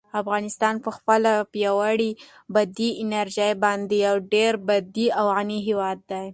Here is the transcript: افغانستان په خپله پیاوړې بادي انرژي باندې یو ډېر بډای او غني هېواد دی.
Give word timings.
افغانستان 0.21 0.75
په 0.85 0.89
خپله 0.97 1.31
پیاوړې 1.53 2.11
بادي 2.53 2.89
انرژي 3.03 3.51
باندې 3.63 3.95
یو 4.07 4.15
ډېر 4.33 4.53
بډای 4.67 5.07
او 5.19 5.25
غني 5.35 5.59
هېواد 5.67 5.97
دی. 6.11 6.27